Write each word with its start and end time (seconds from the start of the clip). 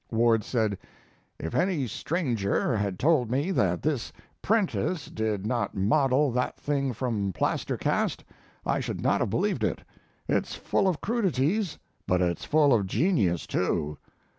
Ward 0.09 0.43
said: 0.43 0.79
"If 1.37 1.53
any 1.53 1.85
stranger 1.85 2.75
had 2.75 2.97
told 2.97 3.29
me 3.29 3.51
that 3.51 3.83
this 3.83 4.11
'prentice 4.41 5.05
did 5.11 5.45
not 5.45 5.75
model 5.77 6.31
that 6.31 6.57
thing 6.59 6.91
from 6.91 7.31
plaster 7.33 7.77
casts 7.77 8.23
I 8.65 8.79
should 8.79 9.01
not 9.01 9.19
have 9.21 9.29
believed 9.29 9.63
it. 9.63 9.83
It's 10.27 10.55
full 10.55 10.87
of 10.87 11.01
crudities, 11.01 11.77
but 12.07 12.19
it's 12.19 12.45
full 12.45 12.73
of 12.73 12.87
genius, 12.87 13.45
too. 13.45 13.99